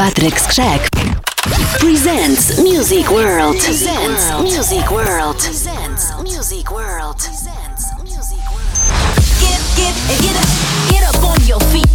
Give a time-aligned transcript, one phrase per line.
[0.00, 0.80] Patrick Skrzek
[1.78, 3.56] presents Music World.
[3.56, 5.36] Presents Music World.
[5.36, 7.18] Presents Music World.
[9.40, 10.48] Get, get, get up,
[10.88, 11.89] get up on your feet.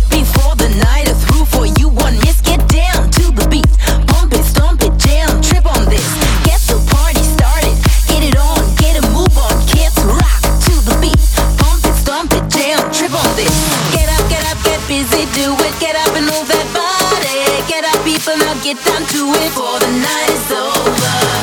[18.65, 20.89] get down to it before the night is over.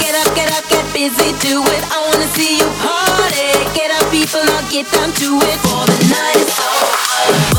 [0.03, 1.83] Get up, get up, get busy, do it.
[1.95, 3.47] I wanna see you party.
[3.79, 7.52] Get up, people, now get down to it before the night is over.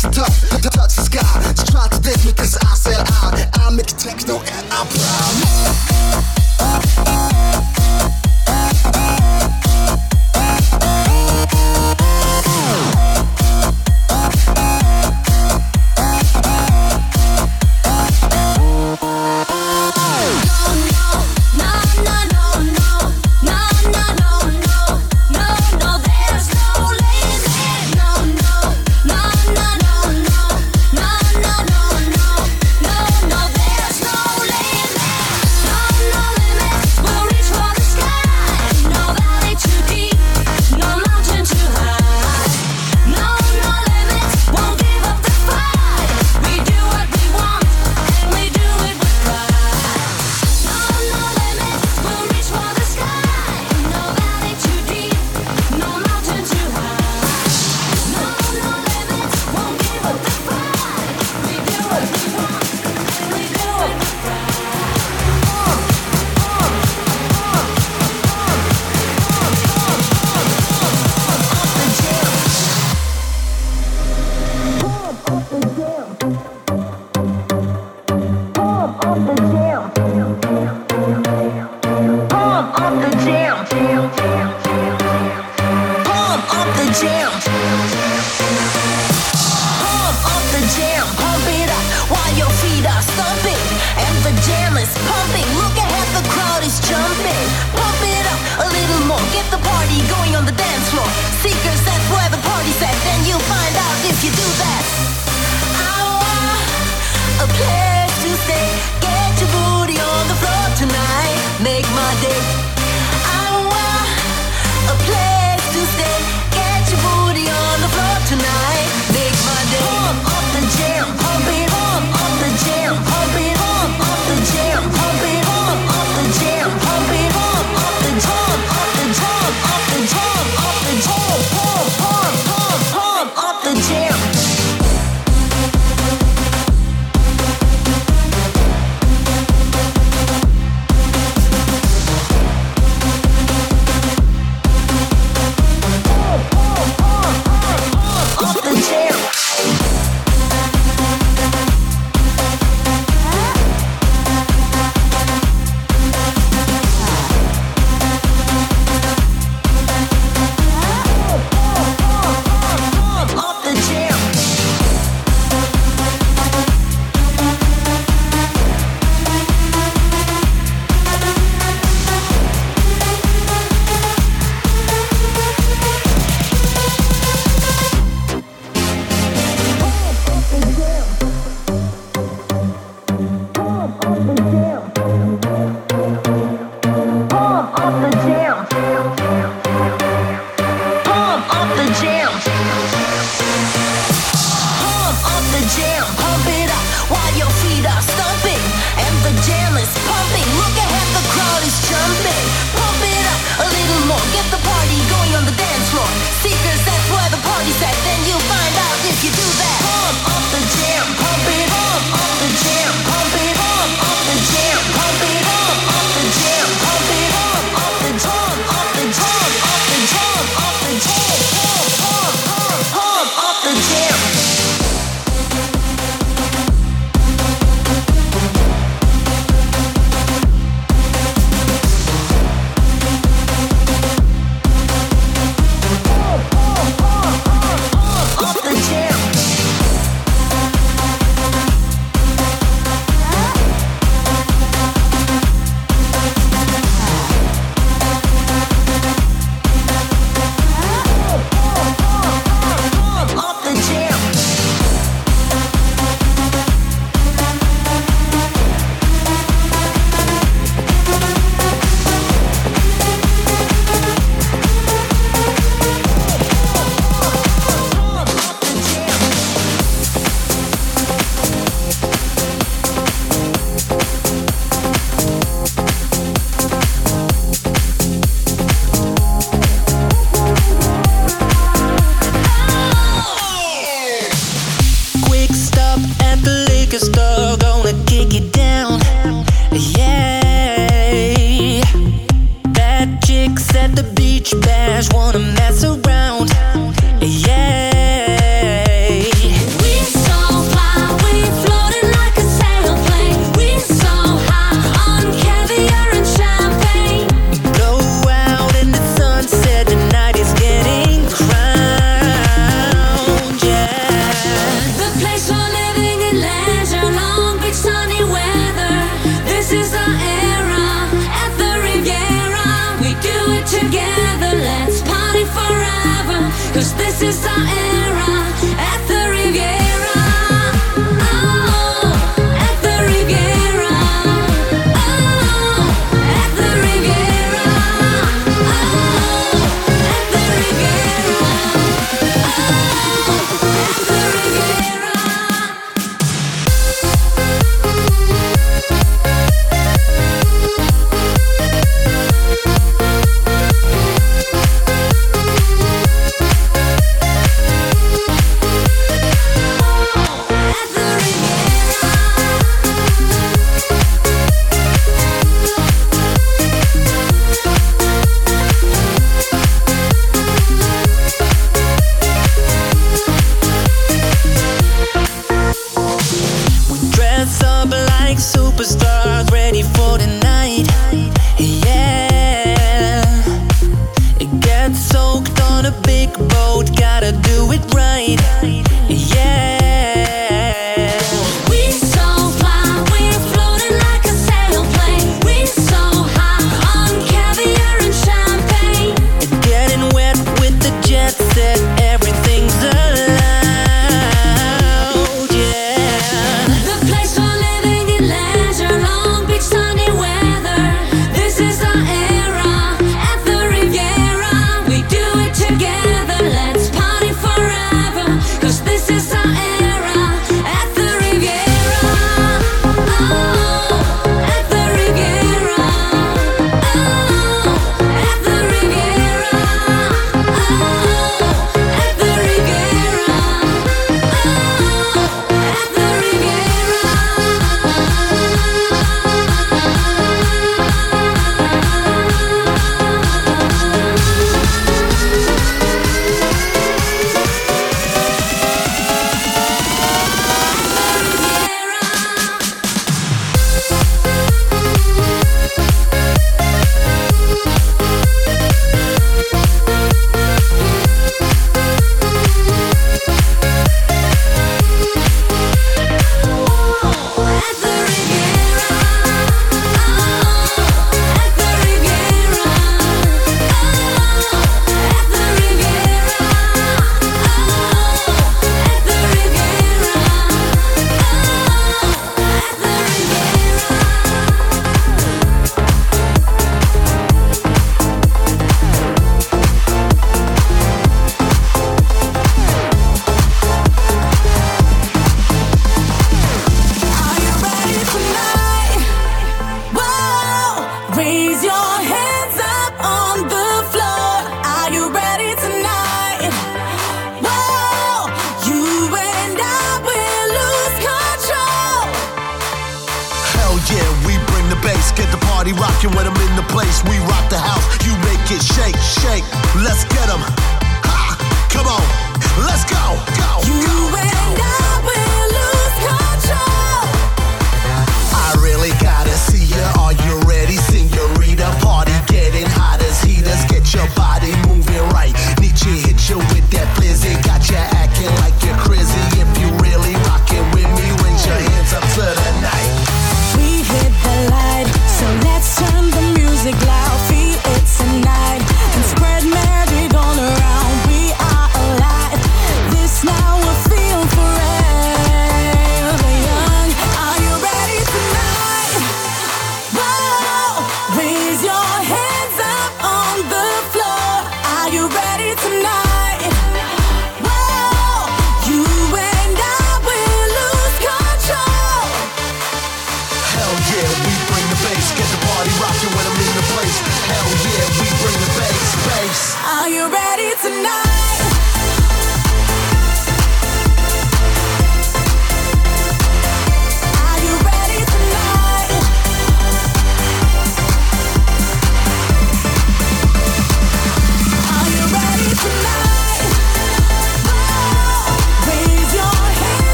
[0.00, 1.42] It's tough, I touch the sky.
[1.54, 4.86] Just try to diss me cause I sell I, I make it techno and I'm
[4.86, 5.47] proud.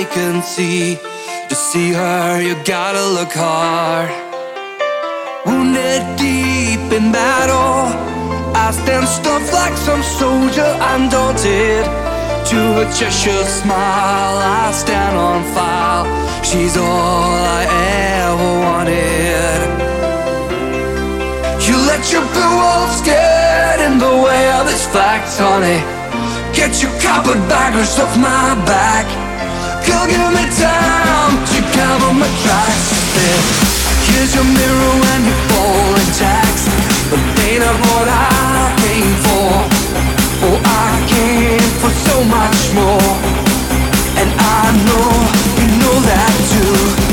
[0.00, 0.98] Vacancy.
[1.48, 4.08] To see her, you gotta look hard.
[5.46, 7.80] Wounded deep in battle,
[8.54, 11.84] I stand stuff like some soldier undaunted.
[12.50, 16.06] To her Cheshire smile, I stand on file.
[16.48, 17.62] She's all I
[18.24, 19.60] ever wanted.
[21.66, 25.80] You let your blue walls get in the way of this fact, honey.
[26.58, 29.19] Get your copper baggers off my back.
[29.86, 32.88] Girl, give me time to cover my tracks.
[33.16, 33.40] Then
[34.06, 36.68] here's your mirror when you fall tax.
[37.10, 39.50] But they not what I came for.
[40.46, 43.10] Oh, I came for so much more.
[44.20, 45.10] And I know
[45.58, 47.09] you know that too.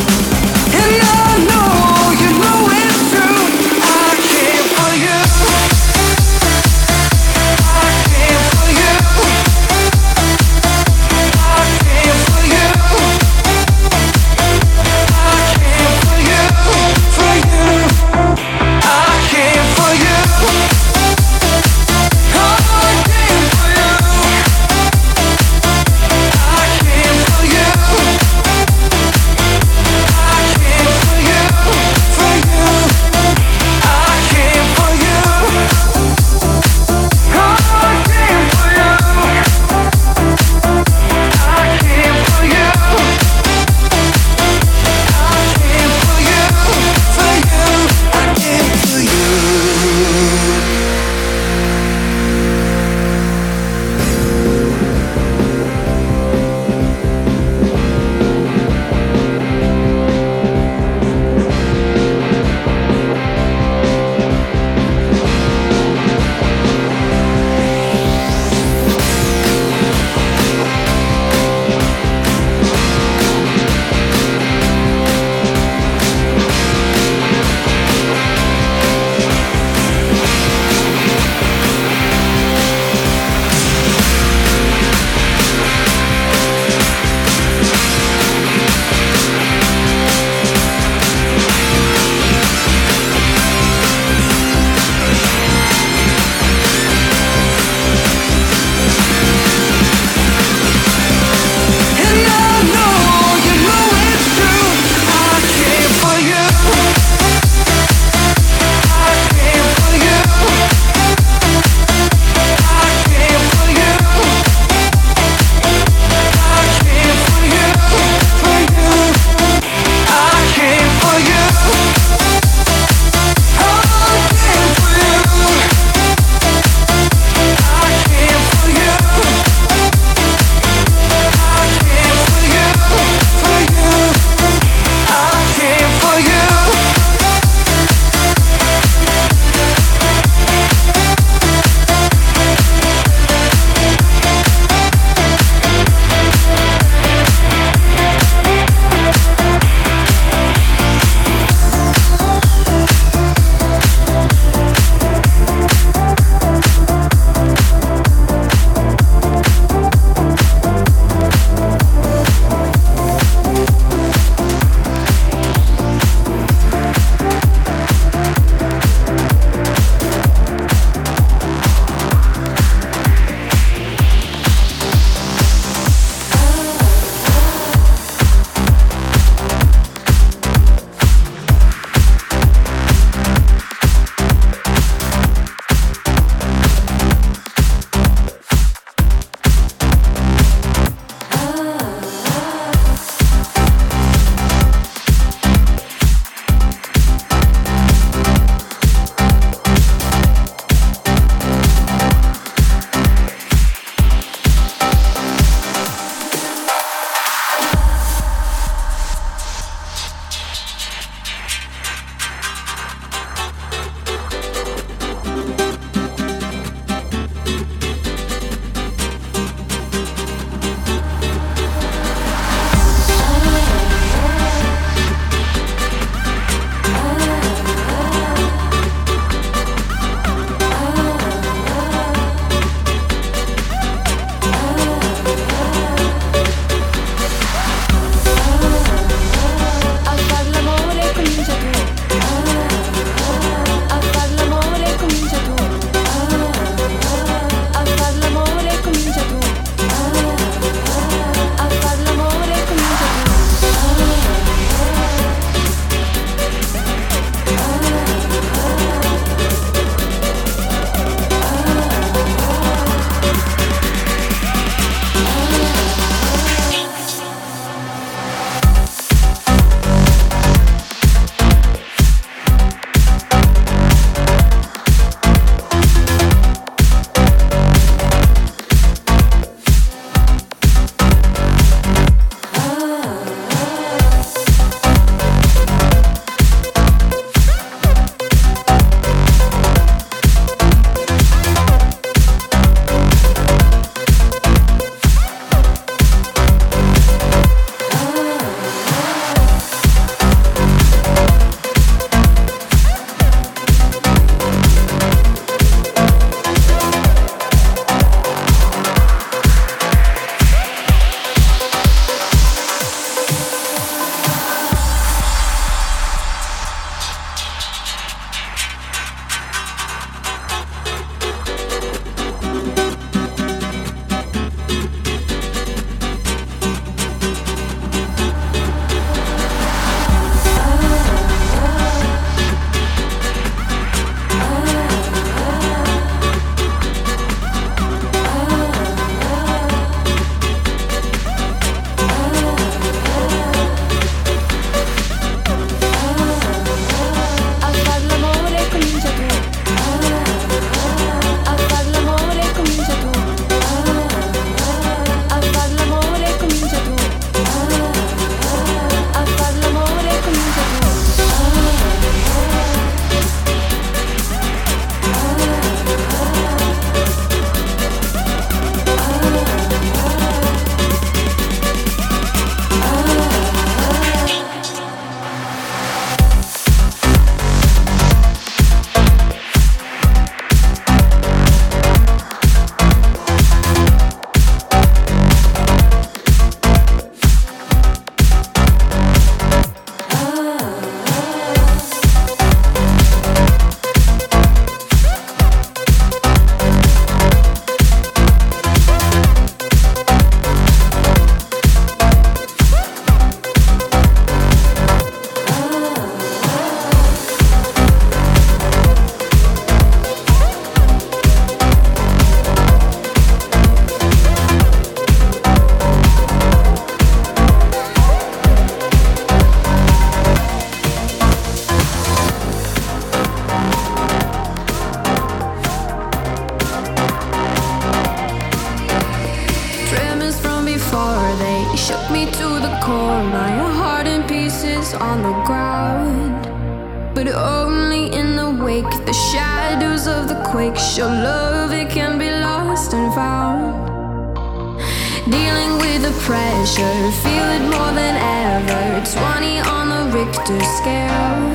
[445.29, 449.03] Dealing with the pressure, feel it more than ever.
[449.03, 451.51] 20 on the Richter scale.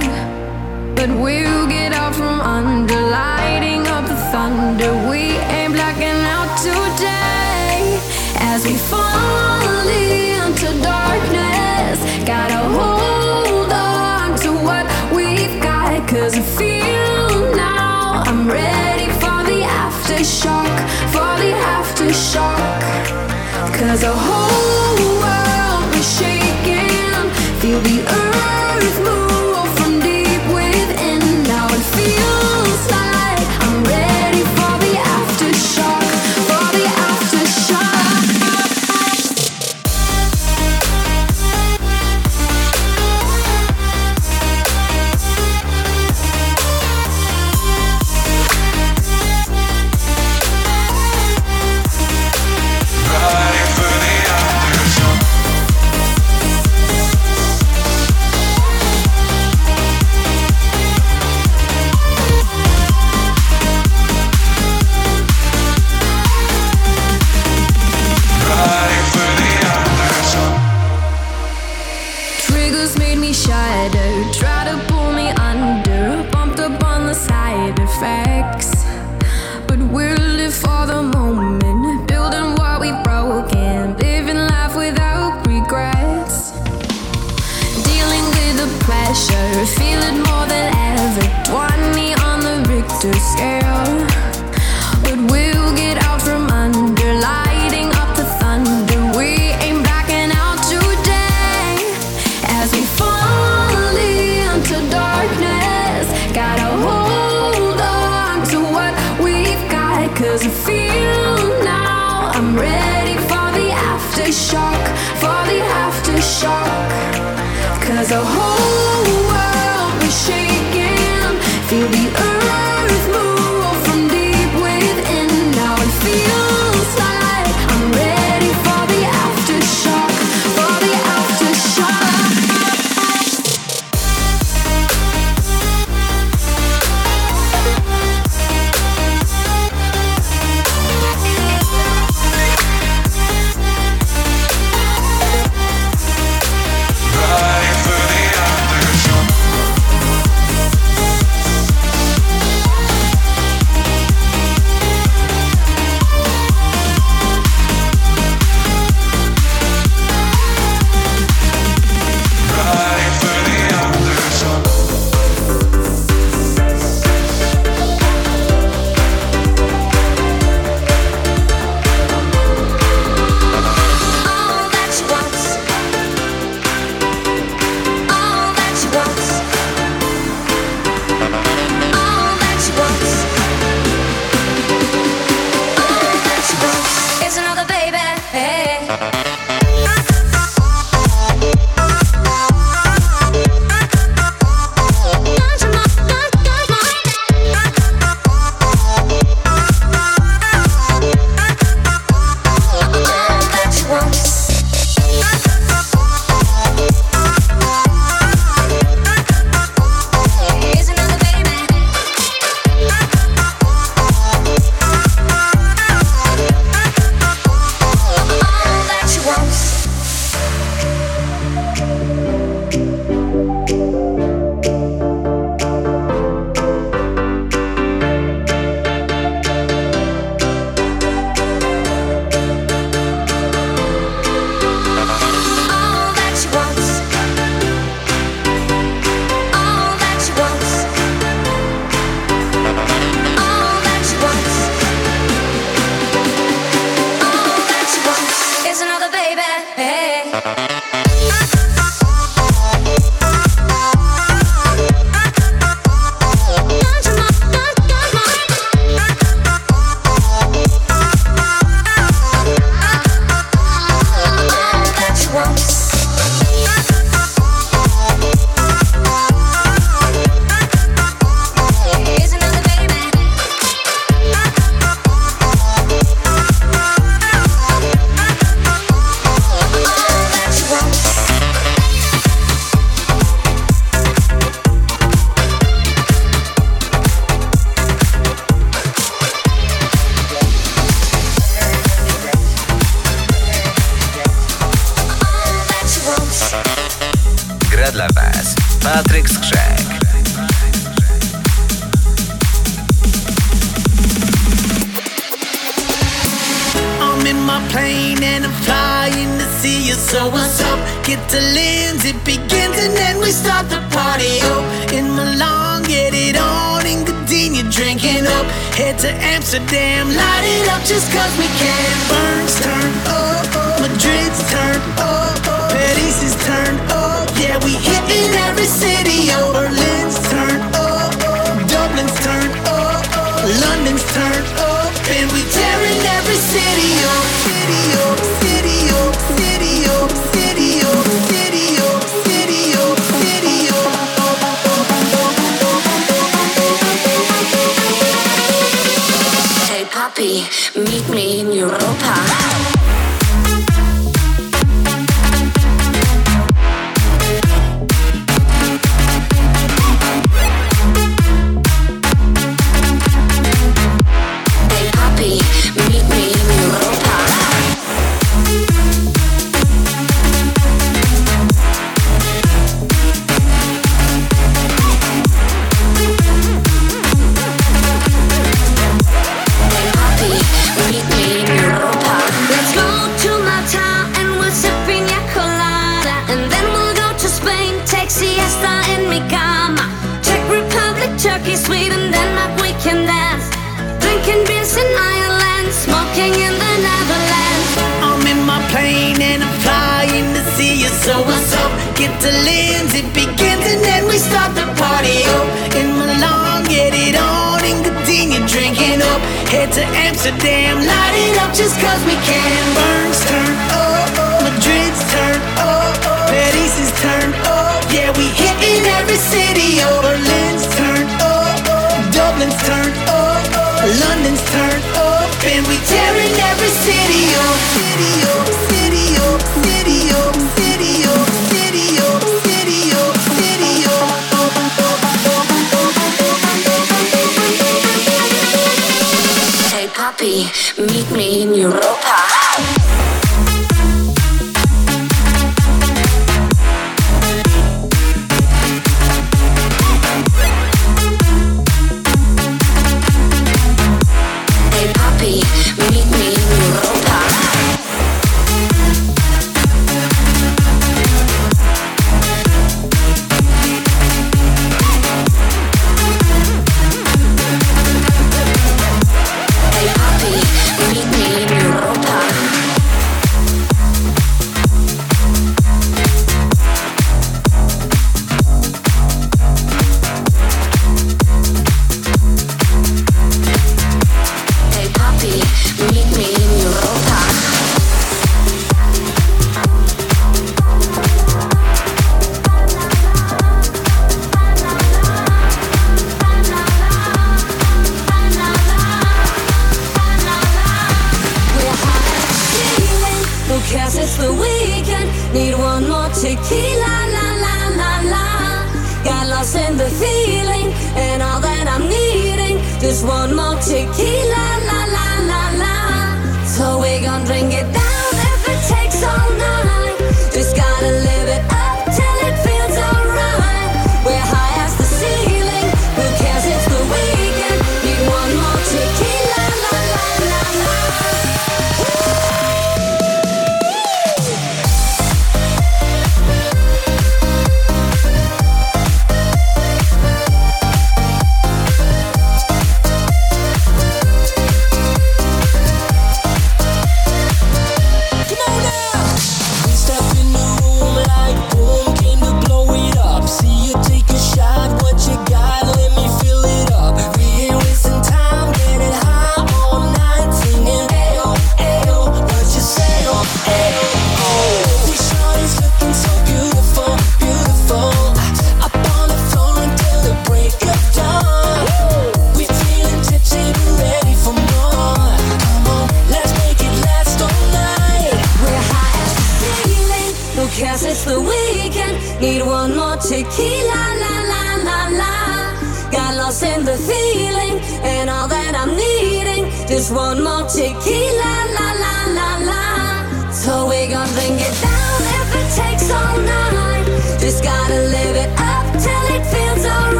[0.94, 4.92] But we'll get out from under, lighting up the thunder.
[5.08, 7.98] We ain't blacking out today
[8.40, 11.98] as we fall into darkness.
[12.26, 14.84] Gotta hold on to what
[15.16, 20.76] we've got, cause I feel now I'm ready for the aftershock,
[21.10, 23.31] for the aftershock.
[23.72, 27.30] Cause the whole world is shaking.
[27.60, 29.41] Feel the earth move.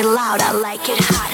[0.00, 1.29] It loud, I like it hot.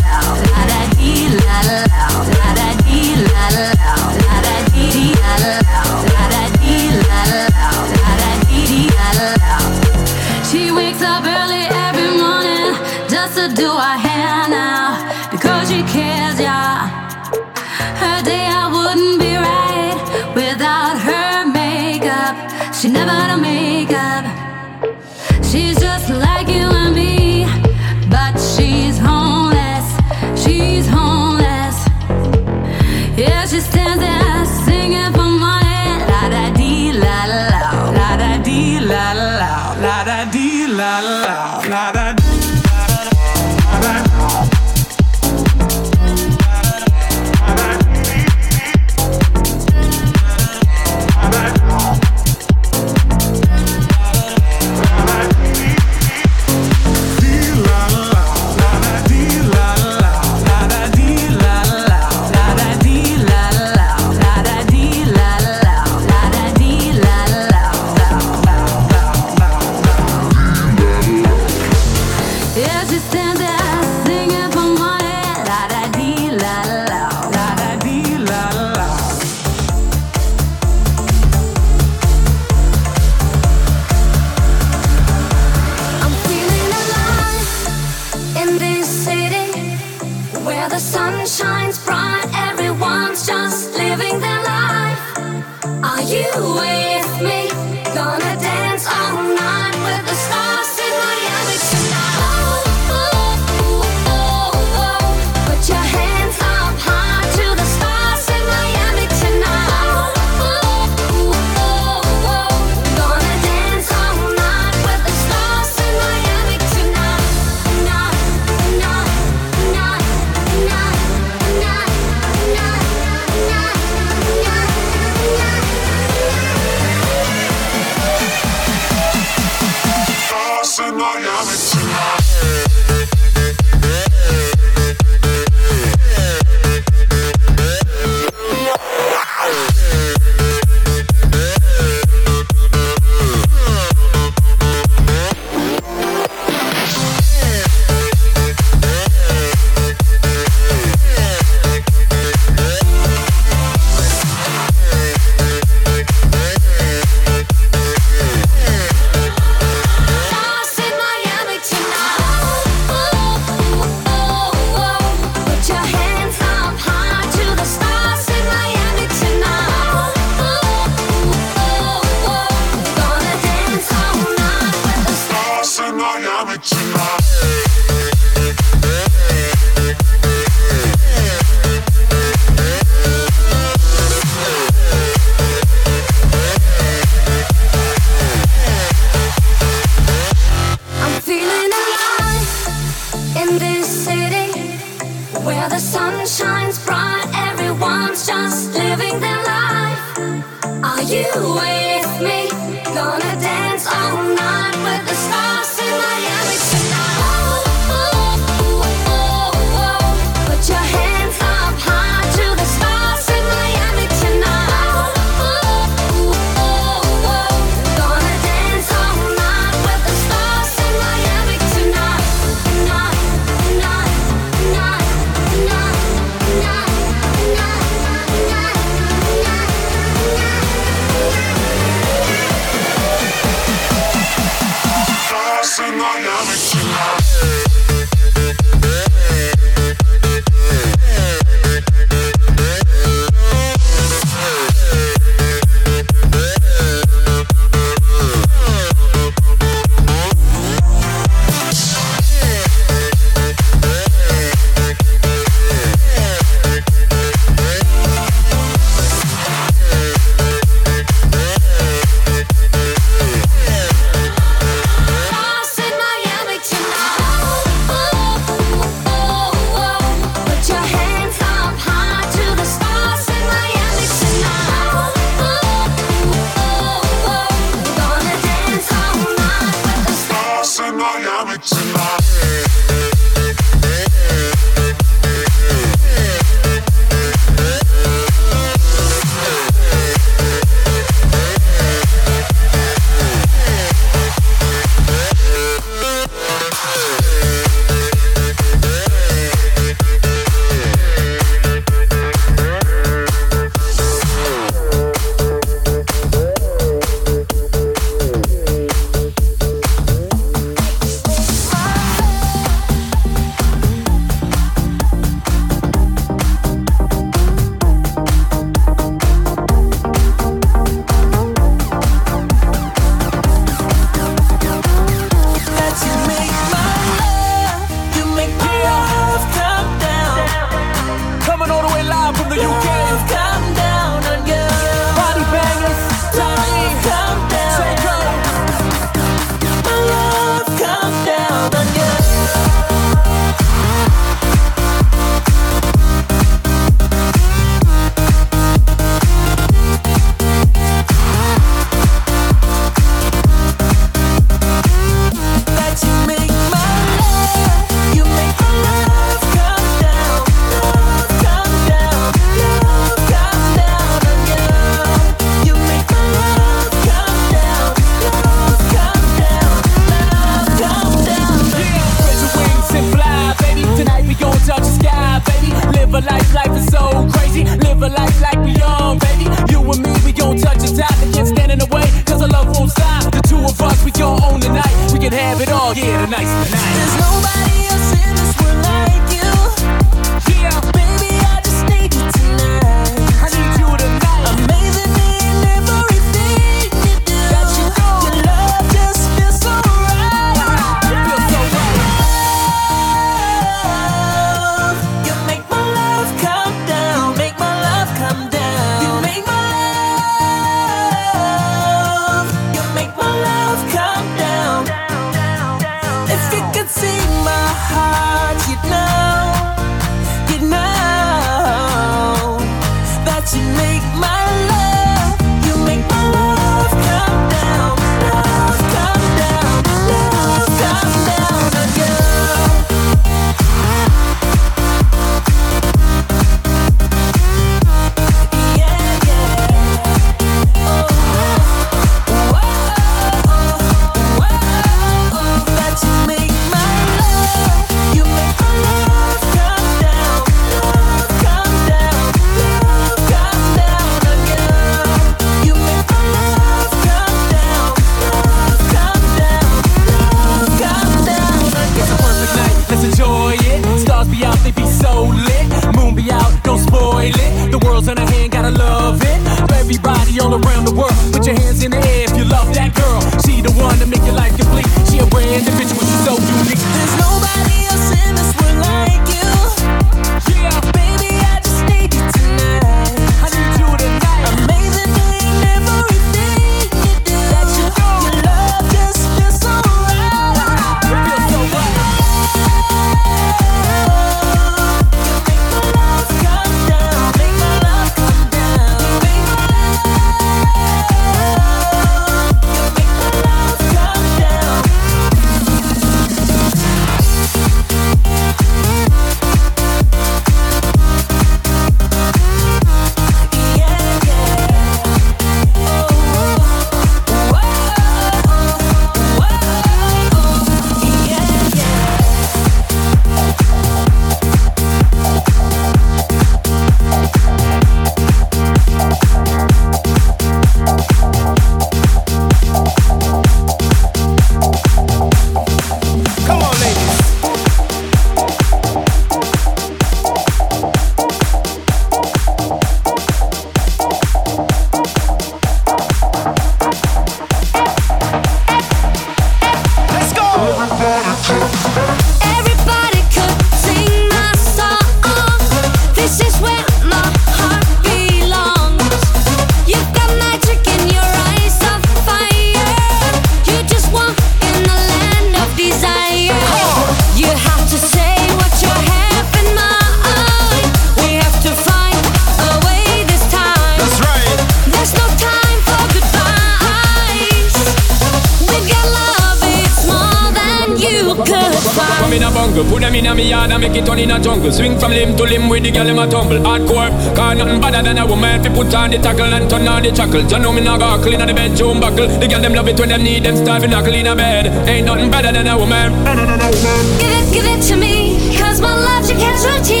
[599.63, 600.00] Love's your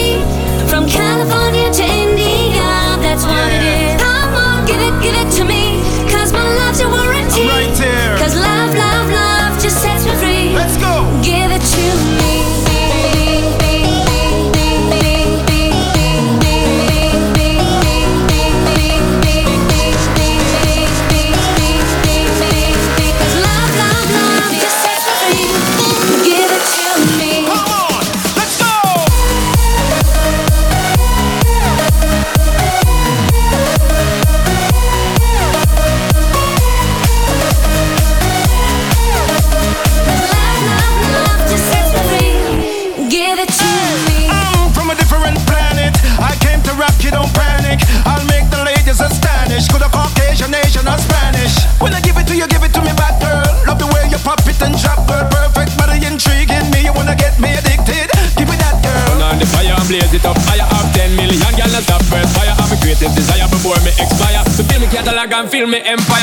[65.61, 66.20] feel me empire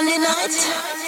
[0.00, 0.99] Sunday night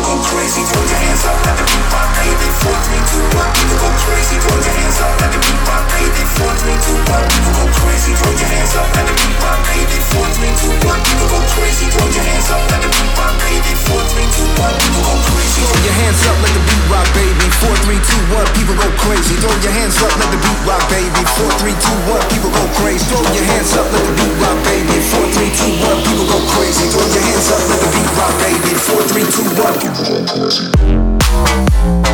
[0.00, 2.48] people go crazy, throw your hands up, let the beat pop, baby.
[2.64, 5.82] Four, three, two, one, people go crazy, throw your hands up, let the beat pop,
[5.92, 6.22] baby.
[6.36, 9.58] Four, three, two, one, people go crazy, throw your hands up, let the beat pop,
[9.68, 9.98] baby.
[10.08, 13.32] Four, three, two, one, people go crazy, throw your hands up, let the beat pop,
[13.44, 13.72] baby.
[13.84, 14.00] Four,
[16.00, 17.46] hands up, let the beat rock, baby.
[17.60, 19.36] Four, three, two, one, people go crazy.
[19.36, 21.22] Throw your hands up, let the beat rock, baby.
[21.36, 23.04] Four, three, two, one, people go crazy.
[23.12, 24.96] Throw your hands up, let the beat rock, baby.
[25.12, 26.88] Four, three, two, one, people go crazy.
[26.88, 28.72] Throw your hands up, let the beat rock, baby.
[28.80, 29.44] Four, three, two,
[32.06, 32.09] one.